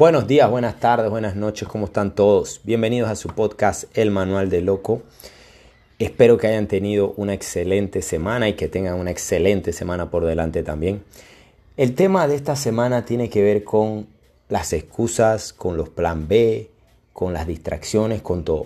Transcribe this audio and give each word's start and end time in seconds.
Buenos 0.00 0.26
días, 0.26 0.50
buenas 0.50 0.80
tardes, 0.80 1.10
buenas 1.10 1.36
noches, 1.36 1.68
¿cómo 1.68 1.84
están 1.84 2.14
todos? 2.14 2.62
Bienvenidos 2.64 3.10
a 3.10 3.16
su 3.16 3.28
podcast 3.28 3.84
El 3.92 4.10
Manual 4.10 4.48
de 4.48 4.62
Loco. 4.62 5.02
Espero 5.98 6.38
que 6.38 6.46
hayan 6.46 6.68
tenido 6.68 7.12
una 7.18 7.34
excelente 7.34 8.00
semana 8.00 8.48
y 8.48 8.54
que 8.54 8.66
tengan 8.66 8.94
una 8.94 9.10
excelente 9.10 9.74
semana 9.74 10.10
por 10.10 10.24
delante 10.24 10.62
también. 10.62 11.04
El 11.76 11.94
tema 11.94 12.26
de 12.28 12.36
esta 12.36 12.56
semana 12.56 13.04
tiene 13.04 13.28
que 13.28 13.42
ver 13.42 13.62
con 13.62 14.06
las 14.48 14.72
excusas, 14.72 15.52
con 15.52 15.76
los 15.76 15.90
plan 15.90 16.28
B, 16.28 16.70
con 17.12 17.34
las 17.34 17.46
distracciones, 17.46 18.22
con 18.22 18.42
todo. 18.42 18.64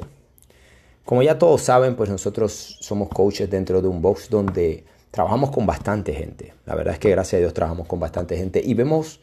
Como 1.04 1.24
ya 1.24 1.36
todos 1.36 1.62
saben, 1.62 1.96
pues 1.96 2.10
nosotros 2.10 2.78
somos 2.80 3.08
coaches 3.08 3.50
dentro 3.50 3.82
de 3.82 3.88
un 3.88 4.00
box 4.00 4.30
donde 4.30 4.84
trabajamos 5.10 5.50
con 5.50 5.66
bastante 5.66 6.12
gente. 6.12 6.54
La 6.64 6.76
verdad 6.76 6.94
es 6.94 7.00
que 7.00 7.10
gracias 7.10 7.38
a 7.38 7.40
Dios 7.40 7.54
trabajamos 7.54 7.88
con 7.88 7.98
bastante 7.98 8.36
gente 8.36 8.62
y 8.64 8.74
vemos 8.74 9.18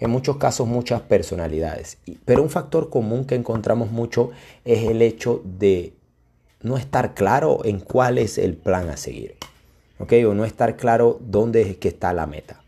en 0.00 0.10
muchos 0.10 0.36
casos 0.36 0.66
muchas 0.66 1.00
personalidades. 1.02 1.98
Pero 2.24 2.42
un 2.42 2.50
factor 2.50 2.90
común 2.90 3.24
que 3.24 3.34
encontramos 3.34 3.90
mucho 3.90 4.30
es 4.64 4.88
el 4.88 5.02
hecho 5.02 5.42
de 5.44 5.94
no 6.62 6.76
estar 6.76 7.14
claro 7.14 7.60
en 7.64 7.80
cuál 7.80 8.18
es 8.18 8.38
el 8.38 8.54
plan 8.54 8.88
a 8.88 8.96
seguir. 8.96 9.36
¿Ok? 9.98 10.12
O 10.26 10.34
no 10.34 10.44
estar 10.44 10.76
claro 10.76 11.18
dónde 11.20 11.62
es 11.62 11.76
que 11.76 11.88
está 11.88 12.12
la 12.12 12.26
meta. 12.26 12.60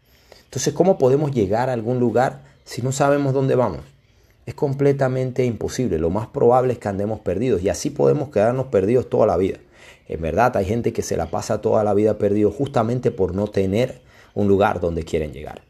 Entonces, 0.45 0.73
¿cómo 0.74 0.97
podemos 0.97 1.33
llegar 1.33 1.69
a 1.69 1.73
algún 1.73 1.98
lugar 1.98 2.42
si 2.64 2.83
no 2.83 2.92
sabemos 2.92 3.34
dónde 3.34 3.56
vamos? 3.56 3.80
Es 4.47 4.55
completamente 4.55 5.45
imposible. 5.45 5.98
Lo 5.98 6.08
más 6.08 6.28
probable 6.28 6.74
es 6.74 6.78
que 6.78 6.88
andemos 6.88 7.20
perdidos 7.20 7.62
y 7.62 7.69
así 7.69 7.91
podemos 7.91 8.30
quedarnos 8.30 8.66
perdidos 8.66 9.11
toda 9.11 9.27
la 9.27 9.36
vida. 9.36 9.58
En 10.08 10.20
verdad, 10.20 10.56
hay 10.56 10.64
gente 10.64 10.92
que 10.92 11.02
se 11.02 11.16
la 11.16 11.27
pasa 11.27 11.61
toda 11.61 11.83
la 11.83 11.95
vida 11.95 12.16
perdido 12.16 12.52
justamente 12.52 13.11
por 13.11 13.34
no 13.34 13.48
tener 13.48 14.00
un 14.34 14.47
lugar 14.47 14.80
donde 14.80 15.02
quieren 15.02 15.33
llegar. 15.33 15.62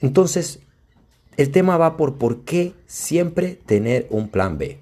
Entonces, 0.00 0.58
el 1.36 1.50
tema 1.50 1.76
va 1.78 1.96
por 1.96 2.16
por 2.16 2.44
qué 2.44 2.74
siempre 2.86 3.58
tener 3.66 4.06
un 4.10 4.28
plan 4.28 4.58
B. 4.58 4.78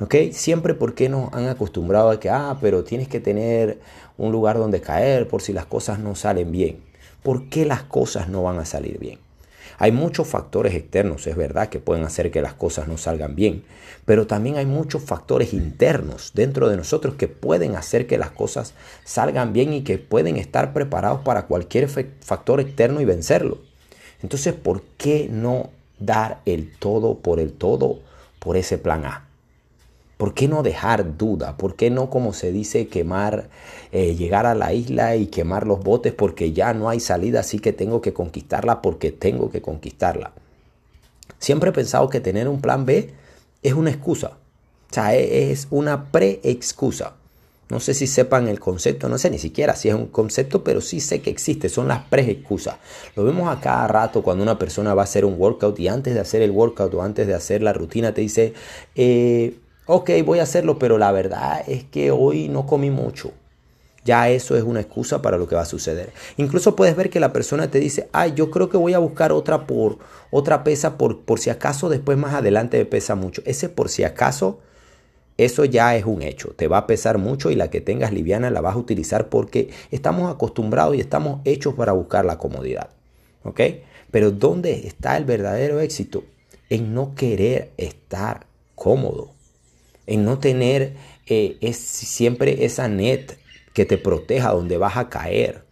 ¿Ok? 0.00 0.14
Siempre 0.32 0.74
porque 0.74 1.08
nos 1.08 1.32
han 1.32 1.48
acostumbrado 1.48 2.10
a 2.10 2.20
que, 2.20 2.28
ah, 2.28 2.58
pero 2.60 2.84
tienes 2.84 3.08
que 3.08 3.20
tener 3.20 3.80
un 4.18 4.30
lugar 4.30 4.58
donde 4.58 4.82
caer 4.82 5.26
por 5.26 5.40
si 5.40 5.54
las 5.54 5.64
cosas 5.64 5.98
no 5.98 6.14
salen 6.14 6.52
bien. 6.52 6.80
¿Por 7.22 7.48
qué 7.48 7.64
las 7.64 7.82
cosas 7.82 8.28
no 8.28 8.42
van 8.42 8.58
a 8.58 8.66
salir 8.66 8.98
bien? 8.98 9.18
Hay 9.78 9.92
muchos 9.92 10.26
factores 10.28 10.74
externos, 10.74 11.26
es 11.26 11.36
verdad, 11.36 11.68
que 11.68 11.80
pueden 11.80 12.04
hacer 12.04 12.30
que 12.30 12.40
las 12.40 12.54
cosas 12.54 12.88
no 12.88 12.96
salgan 12.96 13.34
bien, 13.34 13.64
pero 14.04 14.26
también 14.26 14.56
hay 14.56 14.64
muchos 14.64 15.02
factores 15.02 15.52
internos 15.52 16.32
dentro 16.34 16.68
de 16.68 16.76
nosotros 16.76 17.14
que 17.14 17.28
pueden 17.28 17.76
hacer 17.76 18.06
que 18.06 18.16
las 18.16 18.30
cosas 18.30 18.74
salgan 19.04 19.52
bien 19.52 19.72
y 19.72 19.82
que 19.82 19.98
pueden 19.98 20.36
estar 20.36 20.72
preparados 20.72 21.20
para 21.20 21.46
cualquier 21.46 21.88
factor 21.88 22.60
externo 22.60 23.00
y 23.00 23.04
vencerlo. 23.04 23.58
Entonces, 24.26 24.54
¿por 24.54 24.82
qué 24.98 25.28
no 25.30 25.70
dar 26.00 26.40
el 26.46 26.76
todo 26.76 27.14
por 27.14 27.38
el 27.38 27.52
todo 27.52 28.00
por 28.40 28.56
ese 28.56 28.76
plan 28.76 29.04
A? 29.04 29.28
¿Por 30.16 30.34
qué 30.34 30.48
no 30.48 30.64
dejar 30.64 31.16
duda? 31.16 31.56
¿Por 31.56 31.76
qué 31.76 31.90
no, 31.90 32.10
como 32.10 32.32
se 32.32 32.50
dice, 32.50 32.88
quemar, 32.88 33.48
eh, 33.92 34.16
llegar 34.16 34.44
a 34.44 34.56
la 34.56 34.72
isla 34.72 35.14
y 35.14 35.28
quemar 35.28 35.64
los 35.64 35.78
botes 35.78 36.12
porque 36.12 36.52
ya 36.52 36.74
no 36.74 36.88
hay 36.88 36.98
salida, 36.98 37.38
así 37.38 37.60
que 37.60 37.72
tengo 37.72 38.00
que 38.00 38.12
conquistarla 38.12 38.82
porque 38.82 39.12
tengo 39.12 39.48
que 39.48 39.62
conquistarla? 39.62 40.32
Siempre 41.38 41.70
he 41.70 41.72
pensado 41.72 42.08
que 42.08 42.18
tener 42.18 42.48
un 42.48 42.60
plan 42.60 42.84
B 42.84 43.14
es 43.62 43.74
una 43.74 43.90
excusa. 43.90 44.38
O 44.90 44.92
sea, 44.92 45.14
e, 45.14 45.52
es 45.52 45.68
una 45.70 46.10
pre-excusa. 46.10 47.14
No 47.68 47.80
sé 47.80 47.94
si 47.94 48.06
sepan 48.06 48.46
el 48.46 48.60
concepto, 48.60 49.08
no 49.08 49.18
sé 49.18 49.28
ni 49.28 49.38
siquiera 49.38 49.74
si 49.74 49.88
es 49.88 49.94
un 49.94 50.06
concepto, 50.06 50.62
pero 50.62 50.80
sí 50.80 51.00
sé 51.00 51.20
que 51.20 51.30
existe, 51.30 51.68
son 51.68 51.88
las 51.88 52.04
pre-excusas. 52.04 52.76
Lo 53.16 53.24
vemos 53.24 53.48
a 53.54 53.60
cada 53.60 53.88
rato 53.88 54.22
cuando 54.22 54.44
una 54.44 54.56
persona 54.56 54.94
va 54.94 55.02
a 55.02 55.04
hacer 55.04 55.24
un 55.24 55.34
workout 55.36 55.78
y 55.80 55.88
antes 55.88 56.14
de 56.14 56.20
hacer 56.20 56.42
el 56.42 56.52
workout 56.52 56.94
o 56.94 57.02
antes 57.02 57.26
de 57.26 57.34
hacer 57.34 57.62
la 57.62 57.72
rutina 57.72 58.14
te 58.14 58.20
dice, 58.20 58.54
eh, 58.94 59.58
ok, 59.86 60.10
voy 60.24 60.38
a 60.38 60.44
hacerlo, 60.44 60.78
pero 60.78 60.96
la 60.96 61.10
verdad 61.10 61.64
es 61.66 61.82
que 61.84 62.12
hoy 62.12 62.48
no 62.48 62.66
comí 62.66 62.90
mucho. 62.90 63.32
Ya 64.04 64.28
eso 64.28 64.56
es 64.56 64.62
una 64.62 64.80
excusa 64.80 65.20
para 65.20 65.36
lo 65.36 65.48
que 65.48 65.56
va 65.56 65.62
a 65.62 65.66
suceder. 65.66 66.12
Incluso 66.36 66.76
puedes 66.76 66.94
ver 66.94 67.10
que 67.10 67.18
la 67.18 67.32
persona 67.32 67.68
te 67.72 67.80
dice, 67.80 68.08
ay, 68.12 68.34
yo 68.36 68.52
creo 68.52 68.68
que 68.68 68.76
voy 68.76 68.94
a 68.94 69.00
buscar 69.00 69.32
otra 69.32 69.66
por 69.66 69.98
otra 70.30 70.62
pesa 70.62 70.96
por, 70.96 71.22
por 71.22 71.40
si 71.40 71.50
acaso 71.50 71.88
después 71.88 72.16
más 72.16 72.32
adelante 72.32 72.84
pesa 72.86 73.16
mucho. 73.16 73.42
Ese 73.44 73.68
por 73.68 73.88
si 73.88 74.04
acaso 74.04 74.60
eso 75.38 75.64
ya 75.66 75.96
es 75.96 76.04
un 76.06 76.22
hecho, 76.22 76.54
te 76.56 76.66
va 76.66 76.78
a 76.78 76.86
pesar 76.86 77.18
mucho 77.18 77.50
y 77.50 77.56
la 77.56 77.68
que 77.68 77.82
tengas 77.82 78.12
liviana 78.12 78.50
la 78.50 78.62
vas 78.62 78.74
a 78.74 78.78
utilizar 78.78 79.28
porque 79.28 79.68
estamos 79.90 80.32
acostumbrados 80.32 80.96
y 80.96 81.00
estamos 81.00 81.40
hechos 81.44 81.74
para 81.74 81.92
buscar 81.92 82.24
la 82.24 82.38
comodidad. 82.38 82.90
¿Ok? 83.42 83.60
Pero 84.10 84.30
¿dónde 84.30 84.86
está 84.86 85.16
el 85.16 85.24
verdadero 85.24 85.80
éxito? 85.80 86.24
En 86.70 86.94
no 86.94 87.14
querer 87.14 87.70
estar 87.76 88.46
cómodo, 88.74 89.30
en 90.06 90.24
no 90.24 90.38
tener 90.38 90.94
eh, 91.26 91.58
es, 91.60 91.76
siempre 91.76 92.64
esa 92.64 92.88
net 92.88 93.36
que 93.72 93.84
te 93.84 93.98
proteja 93.98 94.52
donde 94.52 94.78
vas 94.78 94.96
a 94.96 95.10
caer. 95.10 95.64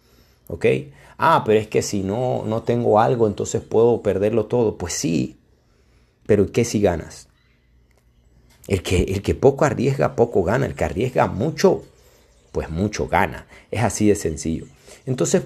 ¿Ok? 0.48 0.66
Ah, 1.16 1.42
pero 1.46 1.58
es 1.58 1.68
que 1.68 1.80
si 1.80 2.02
no, 2.02 2.44
no 2.46 2.62
tengo 2.62 3.00
algo, 3.00 3.26
entonces 3.26 3.62
puedo 3.62 4.02
perderlo 4.02 4.46
todo. 4.46 4.76
Pues 4.76 4.92
sí, 4.92 5.38
pero 6.26 6.52
¿qué 6.52 6.64
si 6.64 6.80
ganas? 6.80 7.28
El 8.66 8.82
que, 8.82 9.02
el 9.02 9.22
que 9.22 9.34
poco 9.34 9.64
arriesga, 9.64 10.16
poco 10.16 10.42
gana. 10.42 10.66
El 10.66 10.74
que 10.74 10.84
arriesga 10.84 11.26
mucho, 11.26 11.84
pues 12.52 12.70
mucho 12.70 13.08
gana. 13.08 13.46
Es 13.70 13.82
así 13.82 14.08
de 14.08 14.14
sencillo. 14.14 14.66
Entonces, 15.06 15.42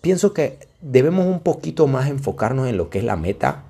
pienso 0.00 0.32
que 0.32 0.58
debemos 0.80 1.26
un 1.26 1.40
poquito 1.40 1.86
más 1.86 2.08
enfocarnos 2.08 2.68
en 2.68 2.76
lo 2.76 2.90
que 2.90 2.98
es 2.98 3.04
la 3.04 3.16
meta, 3.16 3.64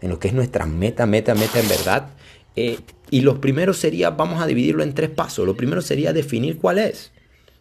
en 0.00 0.10
lo 0.10 0.18
que 0.18 0.28
es 0.28 0.34
nuestra 0.34 0.66
meta, 0.66 1.06
meta, 1.06 1.34
meta 1.34 1.60
en 1.60 1.68
verdad. 1.68 2.10
Eh, 2.56 2.78
y 3.10 3.20
lo 3.20 3.40
primero 3.40 3.74
sería, 3.74 4.10
vamos 4.10 4.42
a 4.42 4.46
dividirlo 4.46 4.82
en 4.82 4.94
tres 4.94 5.10
pasos. 5.10 5.46
Lo 5.46 5.56
primero 5.56 5.82
sería 5.82 6.12
definir 6.12 6.58
cuál 6.58 6.78
es. 6.78 7.12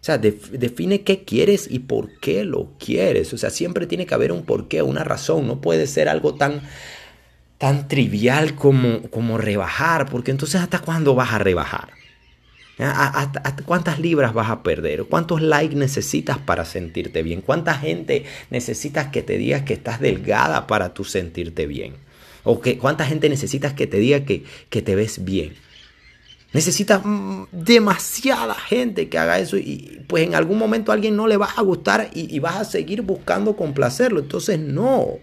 O 0.01 0.03
sea, 0.03 0.17
define 0.17 1.01
qué 1.01 1.23
quieres 1.25 1.67
y 1.69 1.79
por 1.79 2.17
qué 2.19 2.43
lo 2.43 2.69
quieres. 2.79 3.33
O 3.33 3.37
sea, 3.37 3.51
siempre 3.51 3.85
tiene 3.85 4.07
que 4.07 4.15
haber 4.15 4.31
un 4.31 4.43
porqué, 4.43 4.81
una 4.81 5.03
razón. 5.03 5.45
No 5.45 5.61
puede 5.61 5.85
ser 5.85 6.09
algo 6.09 6.33
tan 6.33 6.61
tan 7.61 7.87
trivial 7.87 8.55
como, 8.55 9.03
como 9.11 9.37
rebajar, 9.37 10.09
porque 10.09 10.31
entonces 10.31 10.59
hasta 10.59 10.79
cuándo 10.79 11.13
vas 11.13 11.31
a 11.31 11.37
rebajar? 11.37 11.89
¿Hasta, 12.79 13.55
cuántas 13.63 13.99
libras 13.99 14.33
vas 14.33 14.49
a 14.49 14.63
perder? 14.63 15.03
¿Cuántos 15.03 15.43
likes 15.43 15.75
necesitas 15.75 16.39
para 16.39 16.65
sentirte 16.65 17.21
bien? 17.21 17.41
¿Cuánta 17.41 17.75
gente 17.75 18.25
necesitas 18.49 19.09
que 19.09 19.21
te 19.21 19.37
diga 19.37 19.63
que 19.63 19.75
estás 19.75 19.99
delgada 19.99 20.65
para 20.65 20.95
tú 20.95 21.03
sentirte 21.03 21.67
bien? 21.67 21.93
¿O 22.43 22.61
que, 22.61 22.79
cuánta 22.79 23.05
gente 23.05 23.29
necesitas 23.29 23.73
que 23.73 23.85
te 23.85 23.97
diga 23.97 24.21
que, 24.21 24.43
que 24.71 24.81
te 24.81 24.95
ves 24.95 25.23
bien? 25.23 25.53
Necesitas 26.53 27.01
mm, 27.03 27.43
demasiada 27.51 28.55
gente 28.55 29.07
que 29.07 29.19
haga 29.19 29.37
eso 29.37 29.57
y 29.57 30.01
pues 30.07 30.23
en 30.23 30.33
algún 30.33 30.57
momento 30.57 30.91
a 30.91 30.95
alguien 30.95 31.15
no 31.15 31.27
le 31.27 31.37
va 31.37 31.49
a 31.55 31.61
gustar 31.61 32.09
y, 32.11 32.35
y 32.35 32.39
vas 32.39 32.55
a 32.55 32.65
seguir 32.65 33.03
buscando 33.03 33.55
complacerlo. 33.55 34.19
Entonces 34.19 34.57
no. 34.57 35.19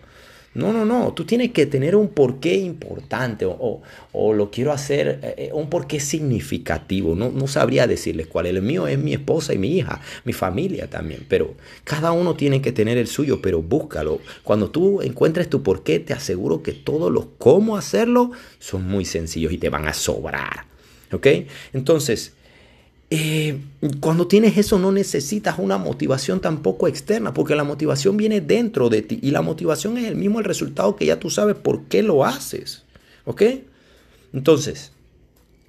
No, 0.58 0.72
no, 0.72 0.84
no, 0.84 1.12
tú 1.12 1.24
tienes 1.24 1.52
que 1.52 1.66
tener 1.66 1.94
un 1.94 2.08
porqué 2.08 2.56
importante 2.56 3.46
o, 3.46 3.80
lo 4.34 4.50
quiero 4.50 4.72
hacer, 4.72 5.20
eh, 5.22 5.34
eh, 5.38 5.50
un 5.52 5.70
porqué 5.70 6.00
significativo. 6.00 7.14
No, 7.14 7.30
no 7.30 7.46
sabría 7.46 7.86
decirles 7.86 8.26
cuál. 8.26 8.46
El 8.46 8.60
mío 8.60 8.88
es 8.88 8.98
mi 8.98 9.12
esposa 9.12 9.54
y 9.54 9.58
mi 9.58 9.76
hija, 9.76 10.00
mi 10.24 10.32
familia 10.32 10.90
también, 10.90 11.24
pero 11.28 11.54
cada 11.84 12.10
uno 12.10 12.34
tiene 12.34 12.60
que 12.60 12.72
tener 12.72 12.98
el 12.98 13.06
suyo, 13.06 13.40
pero 13.40 13.62
búscalo. 13.62 14.18
Cuando 14.42 14.68
tú 14.68 15.00
encuentres 15.00 15.48
tu 15.48 15.62
porqué, 15.62 16.00
te 16.00 16.12
aseguro 16.12 16.60
que 16.60 16.72
todos 16.72 17.12
los 17.12 17.26
cómo 17.38 17.76
hacerlo 17.76 18.32
son 18.58 18.82
muy 18.82 19.04
sencillos 19.04 19.52
y 19.52 19.58
te 19.58 19.68
van 19.68 19.86
a 19.86 19.92
sobrar. 19.92 20.66
¿Ok? 21.12 21.28
Entonces, 21.72 22.34
eh, 23.10 23.58
cuando 24.00 24.26
tienes 24.26 24.58
eso 24.58 24.78
no 24.78 24.92
necesitas 24.92 25.58
una 25.58 25.78
motivación 25.78 26.40
tampoco 26.40 26.88
externa, 26.88 27.32
porque 27.32 27.56
la 27.56 27.64
motivación 27.64 28.16
viene 28.16 28.40
dentro 28.40 28.90
de 28.90 29.02
ti 29.02 29.18
y 29.22 29.30
la 29.30 29.40
motivación 29.40 29.96
es 29.96 30.06
el 30.06 30.16
mismo 30.16 30.38
el 30.40 30.44
resultado 30.44 30.94
que 30.94 31.06
ya 31.06 31.18
tú 31.18 31.30
sabes 31.30 31.56
por 31.56 31.84
qué 31.84 32.02
lo 32.02 32.24
haces. 32.24 32.84
¿Ok? 33.24 33.42
Entonces, 34.34 34.92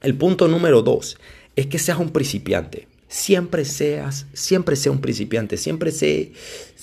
el 0.01 0.15
punto 0.15 0.47
número 0.47 0.81
dos 0.81 1.17
es 1.55 1.67
que 1.67 1.79
seas 1.79 1.99
un 1.99 2.09
principiante. 2.09 2.87
Siempre 3.07 3.65
seas, 3.65 4.27
siempre 4.33 4.75
sea 4.75 4.91
un 4.91 5.01
principiante, 5.01 5.57
siempre 5.57 5.91
se, 5.91 6.33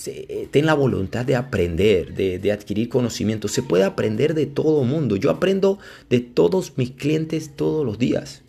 eh, 0.06 0.48
ten 0.50 0.66
la 0.66 0.74
voluntad 0.74 1.24
de 1.24 1.36
aprender, 1.36 2.14
de, 2.14 2.38
de 2.38 2.52
adquirir 2.52 2.88
conocimiento. 2.88 3.46
Se 3.46 3.62
puede 3.62 3.84
aprender 3.84 4.34
de 4.34 4.46
todo 4.46 4.82
mundo. 4.84 5.16
Yo 5.16 5.30
aprendo 5.30 5.78
de 6.10 6.20
todos 6.20 6.72
mis 6.76 6.90
clientes 6.92 7.50
todos 7.54 7.86
los 7.86 7.98
días. 7.98 8.42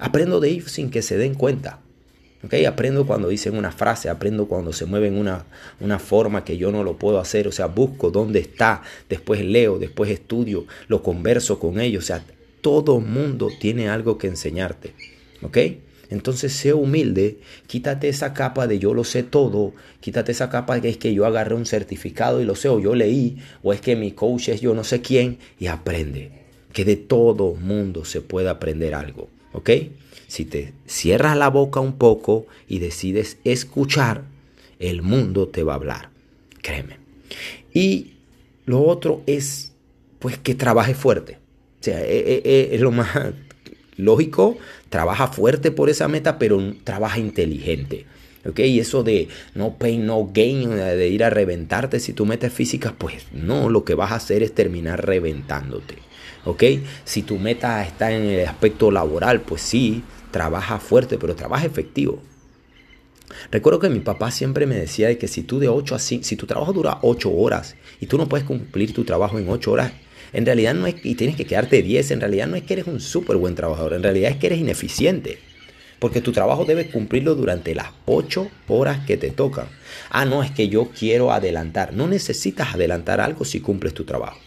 Aprendo 0.00 0.40
de 0.40 0.50
ir 0.50 0.68
sin 0.68 0.90
que 0.90 1.02
se 1.02 1.16
den 1.16 1.34
cuenta. 1.34 1.78
¿Okay? 2.42 2.64
Aprendo 2.64 3.06
cuando 3.06 3.28
dicen 3.28 3.56
una 3.56 3.70
frase, 3.70 4.08
aprendo 4.08 4.48
cuando 4.48 4.72
se 4.72 4.86
mueven 4.86 5.18
una, 5.18 5.44
una 5.78 5.98
forma 5.98 6.42
que 6.42 6.56
yo 6.56 6.72
no 6.72 6.82
lo 6.82 6.96
puedo 6.96 7.20
hacer. 7.20 7.46
O 7.46 7.52
sea, 7.52 7.66
busco 7.66 8.10
dónde 8.10 8.40
está, 8.40 8.82
después 9.08 9.44
leo, 9.44 9.78
después 9.78 10.10
estudio, 10.10 10.66
lo 10.88 11.02
converso 11.02 11.60
con 11.60 11.78
ellos. 11.78 12.04
O 12.04 12.06
sea, 12.06 12.24
todo 12.62 13.00
mundo 13.00 13.48
tiene 13.60 13.88
algo 13.88 14.18
que 14.18 14.26
enseñarte. 14.26 14.94
¿Ok? 15.42 15.58
Entonces 16.10 16.52
sé 16.52 16.74
humilde, 16.74 17.38
quítate 17.68 18.08
esa 18.08 18.34
capa 18.34 18.66
de 18.66 18.80
yo 18.80 18.94
lo 18.94 19.04
sé 19.04 19.22
todo, 19.22 19.74
quítate 20.00 20.32
esa 20.32 20.50
capa 20.50 20.80
que 20.80 20.88
es 20.88 20.96
que 20.96 21.14
yo 21.14 21.24
agarré 21.24 21.54
un 21.54 21.66
certificado 21.66 22.40
y 22.40 22.44
lo 22.44 22.56
sé, 22.56 22.68
o 22.68 22.80
yo 22.80 22.96
leí, 22.96 23.38
o 23.62 23.72
es 23.72 23.80
que 23.80 23.94
mi 23.94 24.10
coach 24.10 24.48
es 24.48 24.60
yo 24.60 24.74
no 24.74 24.82
sé 24.82 25.02
quién, 25.02 25.38
y 25.60 25.68
aprende. 25.68 26.32
Que 26.72 26.84
de 26.84 26.96
todo 26.96 27.54
mundo 27.54 28.04
se 28.04 28.20
puede 28.20 28.48
aprender 28.48 28.94
algo, 28.94 29.28
¿ok? 29.52 29.70
Si 30.26 30.44
te 30.44 30.72
cierras 30.86 31.36
la 31.36 31.48
boca 31.48 31.80
un 31.80 31.94
poco 31.98 32.46
y 32.68 32.78
decides 32.78 33.38
escuchar, 33.44 34.22
el 34.78 35.02
mundo 35.02 35.48
te 35.48 35.62
va 35.62 35.72
a 35.72 35.76
hablar, 35.76 36.10
créeme. 36.62 36.98
Y 37.74 38.12
lo 38.66 38.82
otro 38.82 39.22
es, 39.26 39.72
pues, 40.18 40.38
que 40.38 40.54
trabajes 40.54 40.96
fuerte. 40.96 41.38
O 41.80 41.82
sea, 41.82 42.00
e, 42.04 42.18
e, 42.18 42.42
e, 42.44 42.74
es, 42.74 42.80
lo 42.80 42.90
más 42.90 43.08
lógico, 43.96 44.58
trabaja 44.88 45.28
fuerte 45.28 45.70
por 45.70 45.90
esa 45.90 46.08
meta, 46.08 46.38
pero 46.38 46.74
trabaja 46.84 47.18
inteligente. 47.18 48.06
¿Ok? 48.46 48.58
Y 48.60 48.80
eso 48.80 49.02
de 49.02 49.28
no 49.54 49.76
pain, 49.76 50.06
no 50.06 50.30
gain, 50.32 50.70
de 50.70 51.08
ir 51.08 51.24
a 51.24 51.30
reventarte 51.30 52.00
si 52.00 52.12
tú 52.12 52.26
metes 52.26 52.52
físicas, 52.52 52.92
pues 52.96 53.26
no, 53.32 53.68
lo 53.68 53.84
que 53.84 53.94
vas 53.94 54.12
a 54.12 54.16
hacer 54.16 54.42
es 54.42 54.54
terminar 54.54 55.04
reventándote. 55.06 55.96
¿ok? 56.44 56.62
Si 57.04 57.22
tu 57.22 57.38
meta 57.38 57.84
está 57.84 58.12
en 58.12 58.24
el 58.24 58.46
aspecto 58.46 58.90
laboral, 58.90 59.42
pues 59.42 59.62
sí, 59.62 60.02
trabaja 60.30 60.78
fuerte, 60.78 61.18
pero 61.18 61.34
trabaja 61.34 61.66
efectivo. 61.66 62.22
Recuerdo 63.50 63.78
que 63.78 63.90
mi 63.90 64.00
papá 64.00 64.30
siempre 64.30 64.66
me 64.66 64.74
decía 64.74 65.16
que 65.16 65.28
si 65.28 65.42
tú 65.42 65.60
de 65.60 65.68
8 65.68 65.94
a 65.94 65.98
5, 65.98 66.24
si 66.24 66.36
tu 66.36 66.46
trabajo 66.46 66.72
dura 66.72 66.98
8 67.02 67.30
horas 67.30 67.76
y 68.00 68.06
tú 68.06 68.18
no 68.18 68.28
puedes 68.28 68.44
cumplir 68.46 68.92
tu 68.92 69.04
trabajo 69.04 69.38
en 69.38 69.48
8 69.48 69.70
horas, 69.70 69.92
en 70.32 70.46
realidad 70.46 70.74
no 70.74 70.86
es, 70.86 70.96
y 71.04 71.14
tienes 71.14 71.36
que 71.36 71.44
quedarte 71.44 71.82
10, 71.82 72.10
en 72.12 72.20
realidad 72.20 72.48
no 72.48 72.56
es 72.56 72.62
que 72.62 72.74
eres 72.74 72.86
un 72.86 73.00
súper 73.00 73.36
buen 73.36 73.54
trabajador, 73.54 73.94
en 73.94 74.02
realidad 74.02 74.32
es 74.32 74.36
que 74.36 74.46
eres 74.48 74.58
ineficiente. 74.58 75.38
Porque 76.00 76.20
tu 76.20 76.32
trabajo 76.32 76.64
debe 76.64 76.90
cumplirlo 76.90 77.36
durante 77.36 77.74
las 77.74 77.88
8 78.06 78.50
horas 78.68 79.06
que 79.06 79.16
te 79.16 79.30
tocan. 79.30 79.66
Ah, 80.10 80.24
no, 80.24 80.42
es 80.42 80.50
que 80.50 80.68
yo 80.68 80.90
quiero 80.98 81.30
adelantar. 81.30 81.92
No 81.92 82.08
necesitas 82.08 82.74
adelantar 82.74 83.20
algo 83.20 83.44
si 83.44 83.60
cumples 83.60 83.94
tu 83.94 84.04
trabajo. 84.04 84.38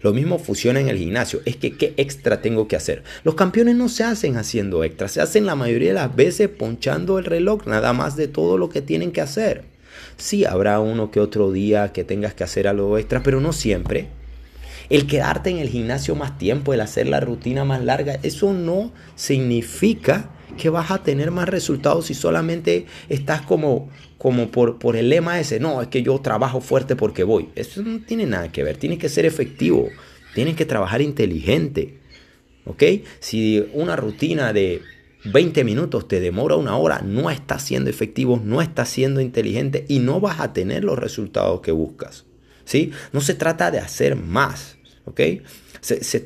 Lo 0.00 0.12
mismo 0.12 0.38
funciona 0.38 0.80
en 0.80 0.88
el 0.88 0.98
gimnasio. 0.98 1.42
Es 1.44 1.56
que, 1.56 1.76
¿qué 1.76 1.94
extra 1.96 2.40
tengo 2.40 2.66
que 2.66 2.76
hacer? 2.76 3.02
Los 3.24 3.34
campeones 3.34 3.76
no 3.76 3.88
se 3.88 4.04
hacen 4.04 4.36
haciendo 4.36 4.82
extra. 4.84 5.08
Se 5.08 5.20
hacen 5.20 5.44
la 5.44 5.54
mayoría 5.54 5.88
de 5.88 5.94
las 5.94 6.14
veces 6.14 6.48
ponchando 6.48 7.18
el 7.18 7.24
reloj, 7.24 7.66
nada 7.66 7.92
más 7.92 8.16
de 8.16 8.28
todo 8.28 8.56
lo 8.56 8.68
que 8.68 8.80
tienen 8.80 9.12
que 9.12 9.20
hacer. 9.20 9.64
Sí, 10.16 10.44
habrá 10.44 10.80
uno 10.80 11.10
que 11.10 11.20
otro 11.20 11.52
día 11.52 11.92
que 11.92 12.04
tengas 12.04 12.34
que 12.34 12.44
hacer 12.44 12.66
algo 12.66 12.96
extra, 12.98 13.22
pero 13.22 13.40
no 13.40 13.52
siempre. 13.52 14.08
El 14.92 15.06
quedarte 15.06 15.48
en 15.48 15.56
el 15.56 15.70
gimnasio 15.70 16.14
más 16.14 16.36
tiempo, 16.36 16.74
el 16.74 16.82
hacer 16.82 17.08
la 17.08 17.18
rutina 17.18 17.64
más 17.64 17.82
larga, 17.82 18.20
eso 18.22 18.52
no 18.52 18.92
significa 19.14 20.28
que 20.58 20.68
vas 20.68 20.90
a 20.90 21.02
tener 21.02 21.30
más 21.30 21.48
resultados 21.48 22.04
si 22.04 22.12
solamente 22.12 22.84
estás 23.08 23.40
como, 23.40 23.88
como 24.18 24.50
por, 24.50 24.78
por 24.78 24.96
el 24.96 25.08
lema 25.08 25.40
ese. 25.40 25.60
No, 25.60 25.80
es 25.80 25.88
que 25.88 26.02
yo 26.02 26.18
trabajo 26.18 26.60
fuerte 26.60 26.94
porque 26.94 27.24
voy. 27.24 27.48
Eso 27.54 27.82
no 27.82 28.02
tiene 28.02 28.26
nada 28.26 28.52
que 28.52 28.64
ver. 28.64 28.76
Tienes 28.76 28.98
que 28.98 29.08
ser 29.08 29.24
efectivo. 29.24 29.88
Tienes 30.34 30.56
que 30.56 30.66
trabajar 30.66 31.00
inteligente. 31.00 31.96
¿Ok? 32.66 32.82
Si 33.18 33.64
una 33.72 33.96
rutina 33.96 34.52
de 34.52 34.82
20 35.24 35.64
minutos 35.64 36.06
te 36.06 36.20
demora 36.20 36.56
una 36.56 36.76
hora, 36.76 37.00
no 37.00 37.30
estás 37.30 37.62
siendo 37.62 37.88
efectivo, 37.88 38.38
no 38.44 38.60
estás 38.60 38.90
siendo 38.90 39.22
inteligente 39.22 39.86
y 39.88 40.00
no 40.00 40.20
vas 40.20 40.38
a 40.40 40.52
tener 40.52 40.84
los 40.84 40.98
resultados 40.98 41.62
que 41.62 41.72
buscas. 41.72 42.26
¿Sí? 42.66 42.92
No 43.14 43.22
se 43.22 43.32
trata 43.32 43.70
de 43.70 43.78
hacer 43.78 44.16
más. 44.16 44.76
¿Ok? 45.04 45.20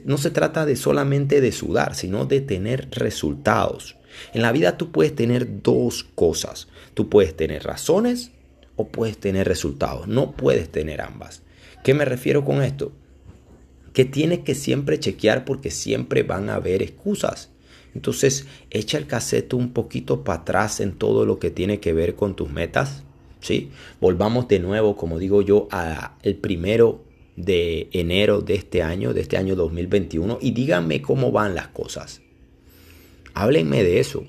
no 0.05 0.19
se 0.19 0.31
trata 0.31 0.67
de 0.67 0.77
solamente 0.77 1.41
de 1.41 1.51
sudar, 1.51 1.95
sino 1.95 2.27
de 2.27 2.43
tener 2.43 2.89
resultados. 2.91 3.97
En 4.35 4.43
la 4.43 4.53
vida 4.53 4.77
tú 4.77 4.93
puedes 4.93 5.15
tener 5.15 5.63
dos 5.63 6.05
cosas. 6.15 6.69
Tú 6.95 7.09
puedes 7.09 7.37
tener 7.37 7.65
razones 7.65 8.33
o 8.77 8.89
puedes 8.89 9.19
tener 9.19 9.49
resultados. 9.49 10.09
No 10.09 10.33
puedes 10.33 10.69
tener 10.69 11.01
ambas. 11.01 11.43
¿Qué 11.85 11.95
me 11.95 12.05
refiero 12.05 12.45
con 12.45 12.63
esto? 12.63 12.93
Que 13.93 14.05
tienes 14.05 14.41
que 14.41 14.55
siempre 14.55 15.01
chequear 15.01 15.45
porque 15.45 15.71
siempre 15.71 16.23
van 16.23 16.51
a 16.51 16.57
haber 16.57 16.83
excusas. 16.83 17.51
Entonces, 17.95 18.47
echa 18.71 18.99
el 18.99 19.07
cassette 19.07 19.55
un 19.55 19.73
poquito 19.73 20.23
para 20.23 20.41
atrás 20.41 20.81
en 20.81 20.93
todo 20.93 21.25
lo 21.25 21.39
que 21.39 21.51
tiene 21.51 21.81
que 21.81 21.95
ver 21.95 22.15
con 22.15 22.37
tus 22.37 22.51
metas. 22.51 23.05
¿sí? 23.41 23.71
Volvamos 24.01 24.49
de 24.49 24.59
nuevo, 24.59 24.97
como 24.97 25.19
digo 25.19 25.41
yo, 25.41 25.69
al 25.71 26.35
primero 26.43 27.06
de 27.37 27.89
enero 27.93 28.41
de 28.41 28.55
este 28.55 28.83
año, 28.83 29.13
de 29.13 29.21
este 29.21 29.37
año 29.37 29.55
2021, 29.55 30.39
y 30.41 30.53
díganme 30.53 31.03
cómo 31.03 31.31
van 31.33 31.55
las 31.55 31.69
cosas. 31.69 32.23
Háblenme 33.35 33.83
de 33.85 34.01
eso. 34.01 34.27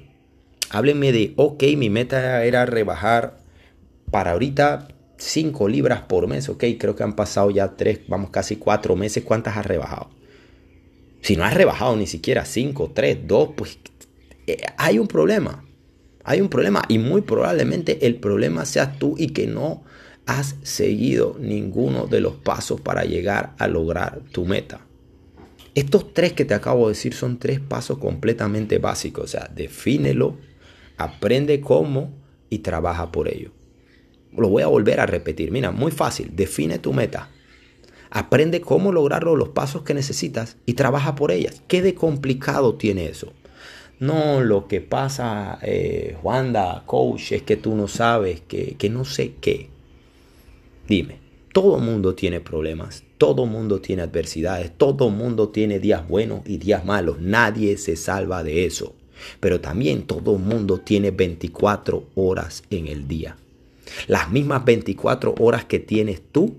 Háblenme 0.70 1.14
de, 1.14 1.34
ok, 1.38 1.64
mi 1.78 1.90
meta 1.90 2.44
era 2.44 2.66
rebajar 2.66 3.38
para 4.12 4.32
ahorita 4.32 4.90
5 5.18 5.70
libras 5.70 6.02
por 6.02 6.28
mes. 6.28 6.50
Ok, 6.50 6.64
creo 6.78 6.96
que 6.96 7.04
han 7.04 7.16
pasado 7.16 7.50
ya 7.50 7.76
3, 7.76 8.02
vamos 8.08 8.30
casi 8.32 8.58
4 8.58 8.96
meses. 8.96 9.24
¿Cuántas 9.24 9.56
has 9.56 9.66
rebajado? 9.66 10.10
Si 11.22 11.36
no 11.36 11.46
has 11.46 11.54
rebajado 11.54 11.96
ni 11.96 12.08
siquiera 12.08 12.46
5, 12.46 12.92
3, 12.94 13.20
2, 13.26 13.50
pues 13.56 13.80
eh, 14.46 14.58
hay 14.78 15.00
un 15.00 15.08
problema. 15.08 15.64
Hay 16.24 16.42
un 16.42 16.50
problema 16.50 16.84
y 16.90 16.98
muy 17.00 17.22
probablemente 17.22 18.06
el 18.06 18.16
problema 18.16 18.66
seas 18.66 19.00
tú 19.00 19.16
y 19.18 19.28
que 19.28 19.48
no 19.48 19.84
has 20.28 20.58
seguido 20.62 21.38
ninguno 21.40 22.06
de 22.06 22.20
los 22.20 22.36
pasos 22.36 22.82
para 22.82 23.06
llegar 23.06 23.56
a 23.58 23.68
lograr 23.68 24.22
tu 24.32 24.46
meta. 24.46 24.82
Estos 25.74 26.14
tres 26.14 26.34
que 26.34 26.44
te 26.44 26.54
acabo 26.54 26.88
de 26.88 26.94
decir 26.94 27.14
son 27.14 27.40
tres 27.40 27.60
pasos 27.62 27.98
completamente 27.98 28.78
básicos. 28.78 29.24
O 29.24 29.28
sea, 29.28 29.50
defínelo, 29.56 30.38
aprende 30.98 31.62
cómo 31.62 32.12
y 32.50 32.60
trabaja 32.60 33.12
por 33.12 33.30
ello. 33.30 33.52
Lo 34.36 34.50
voy 34.50 34.64
a 34.64 34.68
volver 34.68 35.00
a 35.00 35.06
repetir. 35.06 35.50
Mira, 35.52 35.72
muy 35.72 35.92
fácil. 35.92 36.36
Define 36.36 36.78
tu 36.78 36.94
meta. 36.94 37.30
Aprende 38.10 38.60
cómo 38.60 38.92
lograrlo, 38.92 39.36
los 39.36 39.50
pasos 39.50 39.84
que 39.84 39.94
necesitas 39.94 40.58
y 40.66 40.74
trabaja 40.74 41.16
por 41.16 41.32
ellas. 41.32 41.62
¿Qué 41.68 41.82
de 41.82 41.94
complicado 41.96 42.76
tiene 42.76 43.06
eso? 43.06 43.32
No, 44.00 44.42
lo 44.42 44.68
que 44.68 44.82
pasa, 44.82 45.58
eh, 45.62 46.18
Juanda, 46.22 46.84
coach, 46.86 47.32
es 47.32 47.44
que 47.44 47.56
tú 47.56 47.76
no 47.76 47.88
sabes, 47.88 48.42
que, 48.42 48.76
que 48.78 48.90
no 48.90 49.06
sé 49.06 49.36
qué. 49.40 49.77
Dime, 50.88 51.20
todo 51.52 51.80
mundo 51.80 52.16
tiene 52.16 52.40
problemas, 52.40 53.04
todo 53.18 53.46
mundo 53.46 53.82
tiene 53.82 54.04
adversidades, 54.04 54.72
todo 54.78 55.10
mundo 55.10 55.50
tiene 55.50 55.80
días 55.80 56.08
buenos 56.08 56.42
y 56.46 56.58
días 56.58 56.86
malos. 56.86 57.20
Nadie 57.20 57.78
se 57.78 57.96
salva 57.96 58.44
de 58.44 58.66
eso. 58.66 58.96
Pero 59.40 59.60
también 59.60 60.04
todo 60.04 60.38
mundo 60.38 60.80
tiene 60.80 61.12
24 61.12 62.10
horas 62.16 62.64
en 62.70 62.88
el 62.88 63.08
día. 63.08 63.36
Las 64.08 64.30
mismas 64.30 64.64
24 64.64 65.36
horas 65.40 65.66
que 65.66 65.80
tienes 65.80 66.22
tú, 66.32 66.56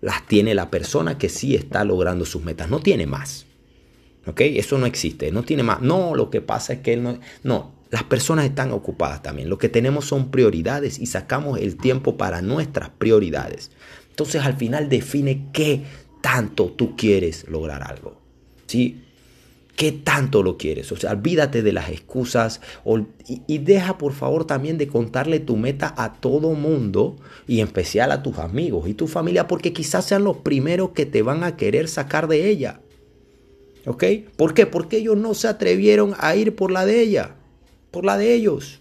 las 0.00 0.26
tiene 0.26 0.54
la 0.54 0.70
persona 0.70 1.16
que 1.16 1.28
sí 1.28 1.54
está 1.54 1.84
logrando 1.84 2.24
sus 2.24 2.42
metas. 2.42 2.68
No 2.68 2.80
tiene 2.80 3.06
más. 3.06 3.46
¿Ok? 4.26 4.40
Eso 4.40 4.76
no 4.78 4.86
existe. 4.86 5.30
No 5.30 5.44
tiene 5.44 5.62
más. 5.62 5.80
No, 5.80 6.14
lo 6.14 6.30
que 6.30 6.40
pasa 6.40 6.74
es 6.74 6.78
que 6.80 6.94
él 6.94 7.02
no... 7.02 7.18
No, 7.44 7.75
las 7.90 8.02
personas 8.04 8.44
están 8.44 8.72
ocupadas 8.72 9.22
también. 9.22 9.48
Lo 9.48 9.58
que 9.58 9.68
tenemos 9.68 10.04
son 10.06 10.30
prioridades 10.30 10.98
y 10.98 11.06
sacamos 11.06 11.58
el 11.58 11.76
tiempo 11.76 12.16
para 12.16 12.42
nuestras 12.42 12.90
prioridades. 12.90 13.70
Entonces 14.10 14.42
al 14.42 14.56
final 14.56 14.88
define 14.88 15.48
qué 15.52 15.84
tanto 16.20 16.66
tú 16.72 16.96
quieres 16.96 17.46
lograr 17.48 17.82
algo. 17.82 18.20
¿Sí? 18.66 19.02
¿Qué 19.76 19.92
tanto 19.92 20.42
lo 20.42 20.56
quieres? 20.56 20.90
O 20.90 20.96
sea, 20.96 21.12
olvídate 21.12 21.62
de 21.62 21.72
las 21.72 21.90
excusas 21.90 22.62
y, 23.28 23.42
y, 23.46 23.58
deja 23.58 23.98
por 23.98 24.14
favor 24.14 24.46
también 24.46 24.78
de 24.78 24.88
contarle 24.88 25.38
tu 25.38 25.56
meta 25.58 25.94
a 25.98 26.14
todo 26.14 26.54
mundo 26.54 27.16
y 27.46 27.60
en 27.60 27.66
especial 27.66 28.10
a 28.10 28.22
tus 28.22 28.38
amigos 28.38 28.88
y 28.88 28.94
tu 28.94 29.06
familia 29.06 29.46
porque 29.46 29.74
quizás 29.74 30.06
sean 30.06 30.24
los 30.24 30.38
primeros 30.38 30.90
que 30.90 31.04
te 31.04 31.20
van 31.20 31.44
a 31.44 31.56
querer 31.56 31.88
sacar 31.88 32.26
de 32.26 32.48
ella. 32.48 32.80
¿Ok? 33.86 34.04
¿Por 34.36 34.54
qué? 34.54 34.66
Porque 34.66 34.96
ellos 34.96 35.16
no 35.16 35.34
se 35.34 35.46
atrevieron 35.46 36.14
a 36.18 36.34
ir 36.34 36.56
por 36.56 36.72
la 36.72 36.84
de 36.86 37.02
ella, 37.02 37.35
por 37.96 38.04
la 38.04 38.18
de 38.18 38.34
ellos. 38.34 38.80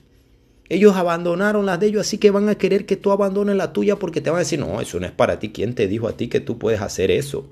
Ellos 0.67 0.97
abandonaron 0.97 1.65
las 1.65 1.79
de 1.79 1.87
ellos, 1.87 2.01
así 2.01 2.17
que 2.17 2.31
van 2.31 2.49
a 2.49 2.55
querer 2.55 2.85
que 2.85 2.97
tú 2.97 3.13
abandones 3.13 3.55
la 3.55 3.71
tuya 3.71 3.95
porque 3.95 4.19
te 4.19 4.29
van 4.29 4.35
a 4.35 4.39
decir, 4.39 4.59
no, 4.59 4.81
eso 4.81 4.99
no 4.99 5.05
es 5.05 5.13
para 5.13 5.39
ti. 5.39 5.53
¿Quién 5.53 5.73
te 5.73 5.87
dijo 5.87 6.09
a 6.09 6.17
ti 6.17 6.27
que 6.27 6.41
tú 6.41 6.57
puedes 6.57 6.81
hacer 6.81 7.11
eso? 7.11 7.47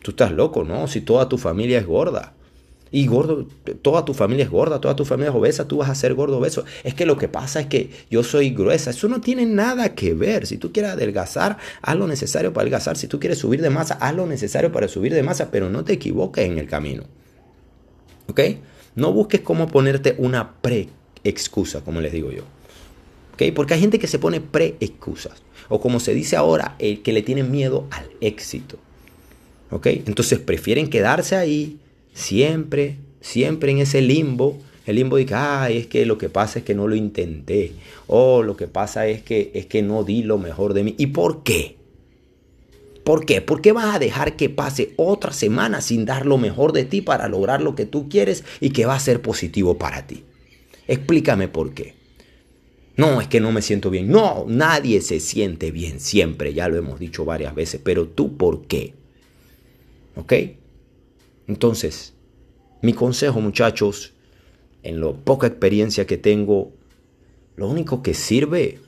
Tú 0.00 0.12
estás 0.12 0.32
loco, 0.32 0.64
¿no? 0.64 0.88
Si 0.88 1.02
toda 1.02 1.28
tu 1.28 1.36
familia 1.36 1.78
es 1.78 1.86
gorda. 1.86 2.32
Y 2.90 3.06
gordo, 3.08 3.46
toda 3.82 4.06
tu 4.06 4.14
familia 4.14 4.44
es 4.44 4.50
gorda, 4.50 4.80
toda 4.80 4.96
tu 4.96 5.04
familia 5.04 5.32
es 5.32 5.36
obesa, 5.36 5.68
tú 5.68 5.76
vas 5.76 5.90
a 5.90 5.94
ser 5.94 6.14
gordo 6.14 6.38
obeso. 6.38 6.64
Es 6.82 6.94
que 6.94 7.04
lo 7.04 7.18
que 7.18 7.28
pasa 7.28 7.60
es 7.60 7.66
que 7.66 7.90
yo 8.10 8.22
soy 8.22 8.48
gruesa. 8.48 8.88
Eso 8.88 9.06
no 9.08 9.20
tiene 9.20 9.44
nada 9.44 9.94
que 9.94 10.14
ver. 10.14 10.46
Si 10.46 10.56
tú 10.56 10.72
quieres 10.72 10.92
adelgazar, 10.92 11.58
haz 11.82 11.94
lo 11.94 12.06
necesario 12.06 12.54
para 12.54 12.62
adelgazar. 12.62 12.96
Si 12.96 13.06
tú 13.06 13.20
quieres 13.20 13.36
subir 13.36 13.60
de 13.60 13.68
masa, 13.68 13.98
haz 14.00 14.14
lo 14.14 14.26
necesario 14.26 14.72
para 14.72 14.88
subir 14.88 15.12
de 15.12 15.22
masa, 15.22 15.50
pero 15.50 15.68
no 15.68 15.84
te 15.84 15.92
equivoques 15.92 16.46
en 16.46 16.56
el 16.56 16.66
camino. 16.66 17.02
¿Ok? 18.28 18.40
No 18.94 19.12
busques 19.12 19.40
cómo 19.40 19.68
ponerte 19.68 20.14
una 20.18 20.54
pre 20.60 20.88
excusa, 21.24 21.82
como 21.82 22.00
les 22.00 22.12
digo 22.12 22.30
yo. 22.30 22.42
¿Okay? 23.34 23.50
Porque 23.50 23.74
hay 23.74 23.80
gente 23.80 23.98
que 23.98 24.06
se 24.06 24.18
pone 24.18 24.40
pre-excusas. 24.40 25.42
O 25.68 25.80
como 25.80 25.98
se 25.98 26.14
dice 26.14 26.36
ahora, 26.36 26.76
el 26.78 27.02
que 27.02 27.12
le 27.12 27.22
tiene 27.22 27.42
miedo 27.42 27.86
al 27.90 28.08
éxito. 28.20 28.78
¿Ok? 29.70 29.86
Entonces 29.86 30.38
prefieren 30.38 30.88
quedarse 30.88 31.34
ahí 31.36 31.78
siempre, 32.12 32.96
siempre 33.20 33.72
en 33.72 33.78
ese 33.78 34.00
limbo 34.02 34.58
El 34.86 34.96
limbo 34.96 35.16
dice, 35.16 35.34
ay, 35.34 35.78
es 35.78 35.86
que 35.86 36.04
lo 36.04 36.18
que 36.18 36.28
pasa 36.28 36.58
es 36.58 36.64
que 36.64 36.74
no 36.74 36.86
lo 36.86 36.94
intenté. 36.94 37.72
O 38.06 38.42
lo 38.42 38.56
que 38.56 38.68
pasa 38.68 39.06
es 39.06 39.22
que, 39.22 39.50
es 39.54 39.66
que 39.66 39.82
no 39.82 40.04
di 40.04 40.22
lo 40.22 40.38
mejor 40.38 40.74
de 40.74 40.84
mí. 40.84 40.94
¿Y 40.98 41.06
por 41.06 41.42
qué? 41.42 41.76
¿Por 43.04 43.26
qué? 43.26 43.42
¿Por 43.42 43.60
qué 43.60 43.72
vas 43.72 43.94
a 43.94 43.98
dejar 43.98 44.36
que 44.36 44.48
pase 44.48 44.94
otra 44.96 45.32
semana 45.32 45.82
sin 45.82 46.06
dar 46.06 46.24
lo 46.24 46.38
mejor 46.38 46.72
de 46.72 46.84
ti 46.84 47.02
para 47.02 47.28
lograr 47.28 47.60
lo 47.60 47.74
que 47.74 47.84
tú 47.84 48.08
quieres 48.08 48.44
y 48.60 48.70
que 48.70 48.86
va 48.86 48.94
a 48.94 49.00
ser 49.00 49.20
positivo 49.20 49.76
para 49.76 50.06
ti? 50.06 50.24
Explícame 50.88 51.48
por 51.48 51.74
qué. 51.74 51.94
No, 52.96 53.20
es 53.20 53.28
que 53.28 53.40
no 53.40 53.52
me 53.52 53.60
siento 53.60 53.90
bien. 53.90 54.08
No, 54.08 54.46
nadie 54.48 55.02
se 55.02 55.20
siente 55.20 55.70
bien 55.70 56.00
siempre, 56.00 56.54
ya 56.54 56.68
lo 56.68 56.76
hemos 56.76 56.98
dicho 56.98 57.24
varias 57.24 57.54
veces, 57.54 57.80
pero 57.82 58.08
tú 58.08 58.36
por 58.36 58.66
qué. 58.66 58.94
¿Ok? 60.16 60.32
Entonces, 61.46 62.14
mi 62.80 62.94
consejo 62.94 63.40
muchachos, 63.40 64.14
en 64.82 65.00
lo 65.00 65.16
poca 65.16 65.46
experiencia 65.46 66.06
que 66.06 66.16
tengo, 66.16 66.72
lo 67.56 67.68
único 67.68 68.02
que 68.02 68.14
sirve 68.14 68.80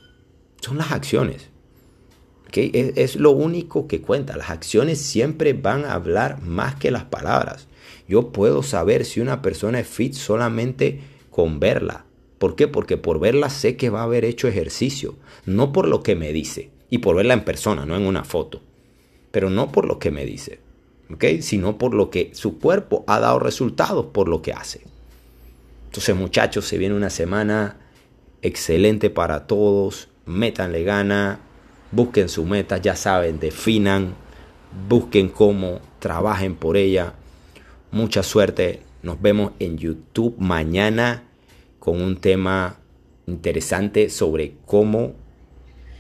son 0.61 0.79
las 0.79 0.93
acciones. 0.93 1.51
Es, 2.53 3.17
lo 3.17 3.33
único 3.33 3.87
que 3.87 4.01
cuenta. 4.01 4.37
Las 4.37 4.51
acciones 4.51 5.01
siempre 5.01 5.53
van 5.53 5.85
a 5.85 5.95
hablar 5.95 6.41
más 6.43 6.77
que 6.77 6.91
las 6.91 7.05
palabras. 7.05 7.69
Yo 8.09 8.33
puedo 8.33 8.63
saber 8.63 9.05
si 9.05 9.21
una 9.21 9.43
persona 9.43 9.81
es 9.81 9.89
fit 9.89 10.15
solamente 10.15 11.01
con 11.31 11.61
verla. 11.61 12.05
¿Por 12.39 12.55
qué? 12.57 12.69
Porque 12.69 12.97
por 12.97 13.21
verla 13.21 13.51
sé 13.51 13.77
que 13.77 13.91
va 13.91 14.01
a 14.01 14.05
haber 14.05 14.25
hecho 14.25 14.49
ejercicio, 14.49 15.17
no 15.45 15.73
por 15.73 15.89
lo 15.89 16.03
que 16.03 16.15
me 16.15 16.33
dice. 16.33 16.71
Y 16.89 16.99
por 16.99 17.17
verla 17.17 17.35
en 17.35 17.45
persona, 17.45 17.85
no 17.85 17.97
en 17.97 18.07
una 18.07 18.25
foto. 18.25 18.63
Pero 19.33 19.51
no 19.51 19.73
por 19.73 19.87
lo 19.87 19.99
que 19.99 20.11
me 20.11 20.25
dice. 20.25 20.61
¿okay? 21.13 21.43
Sino 21.43 21.79
por 21.79 21.95
lo 21.95 22.11
que 22.11 22.31
su 22.35 22.59
cuerpo 22.59 23.05
ha 23.07 23.21
dado 23.21 23.39
resultados 23.39 24.07
por 24.07 24.29
lo 24.29 24.43
que 24.43 24.53
hace. 24.53 24.83
Entonces 25.87 26.15
muchachos, 26.15 26.67
se 26.67 26.79
viene 26.79 26.95
una 26.95 27.11
semana 27.11 27.79
excelente 28.43 29.11
para 29.11 29.47
todos. 29.47 30.09
Métanle 30.27 30.85
gana, 30.85 31.41
busquen 31.93 32.29
su 32.29 32.45
meta, 32.45 32.79
ya 32.79 32.97
saben, 32.97 33.39
definan, 33.39 34.15
busquen 34.89 35.29
cómo, 35.29 35.81
trabajen 35.99 36.57
por 36.57 36.77
ella. 36.77 37.15
Mucha 37.91 38.23
suerte. 38.23 38.83
Nos 39.03 39.21
vemos 39.23 39.53
en 39.61 39.79
YouTube 39.79 40.35
mañana 40.39 41.25
con 41.79 42.03
un 42.03 42.17
tema 42.17 42.81
interesante 43.27 44.11
sobre 44.11 44.55
cómo, 44.65 45.15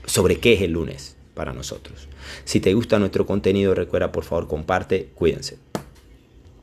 sobre 0.07 0.39
qué 0.39 0.55
es 0.55 0.63
el 0.63 0.73
lunes 0.73 1.17
para 1.35 1.53
nosotros. 1.53 2.09
Si 2.45 2.61
te 2.61 2.75
gusta 2.75 2.99
nuestro 2.99 3.27
contenido, 3.27 3.75
recuerda 3.75 4.11
por 4.11 4.25
favor 4.25 4.49
comparte, 4.49 5.11
cuídense. 5.15 5.59